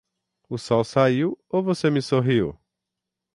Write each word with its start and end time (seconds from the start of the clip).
O 0.49 0.57
sol 0.57 0.83
saiu 0.83 1.37
ou 1.47 1.61
você 1.61 1.91
me 1.91 2.01
sorriu? 2.01 2.57